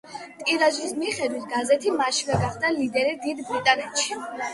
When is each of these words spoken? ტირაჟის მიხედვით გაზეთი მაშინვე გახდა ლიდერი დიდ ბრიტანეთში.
ტირაჟის 0.45 0.93
მიხედვით 1.01 1.43
გაზეთი 1.51 1.93
მაშინვე 1.97 2.39
გახდა 2.45 2.73
ლიდერი 2.79 3.13
დიდ 3.27 3.43
ბრიტანეთში. 3.51 4.19